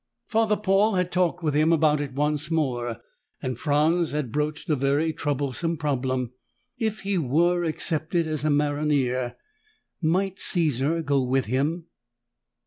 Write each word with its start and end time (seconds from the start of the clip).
Father 0.25 0.55
Paul 0.57 0.95
had 0.95 1.11
talked 1.11 1.43
with 1.43 1.53
him 1.53 1.71
about 1.71 2.01
it 2.01 2.13
once 2.15 2.49
more, 2.49 3.01
and 3.39 3.59
Franz 3.59 4.13
had 4.13 4.31
broached 4.31 4.67
a 4.67 4.75
very 4.75 5.13
troublesome 5.13 5.77
problem. 5.77 6.31
If 6.79 7.01
he 7.01 7.19
were 7.19 7.63
accepted 7.63 8.25
as 8.25 8.43
a 8.43 8.49
maronnier, 8.49 9.35
might 10.01 10.39
Caesar 10.39 11.03
go 11.03 11.21
with 11.21 11.45
him? 11.45 11.85